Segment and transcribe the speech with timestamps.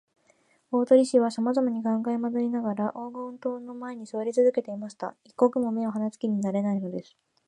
[0.71, 5.15] 大鳥氏はさまざまに考えまどいながら、黄金塔の前にすわりつづけていました。
[5.23, 7.15] 一刻も目をはなす気になれないのです。